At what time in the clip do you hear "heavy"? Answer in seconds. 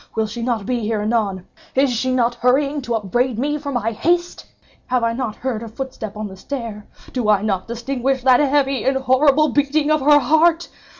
8.39-8.83